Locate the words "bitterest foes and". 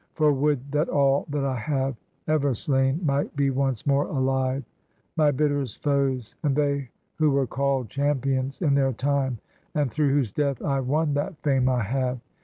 5.29-6.55